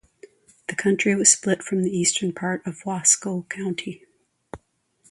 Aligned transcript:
The 0.67 0.73
county 0.73 1.13
was 1.13 1.31
split 1.31 1.61
from 1.61 1.83
the 1.83 1.95
eastern 1.95 2.33
part 2.33 2.65
of 2.65 2.81
Wasco 2.87 3.47
County. 3.49 4.07